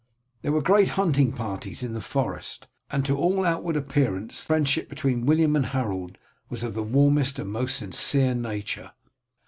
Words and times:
There 0.41 0.51
were 0.51 0.63
great 0.63 0.89
hunting 0.97 1.31
parties 1.31 1.83
in 1.83 1.93
the 1.93 2.01
forest, 2.01 2.67
and 2.89 3.05
to 3.05 3.15
all 3.15 3.45
outward 3.45 3.75
appearance 3.75 4.39
the 4.41 4.47
friendship 4.47 4.89
between 4.89 5.27
William 5.27 5.55
and 5.55 5.67
Harold 5.67 6.17
was 6.49 6.63
of 6.63 6.73
the 6.73 6.81
warmest 6.81 7.37
and 7.37 7.51
most 7.51 7.75
sincere 7.77 8.33
nature. 8.33 8.93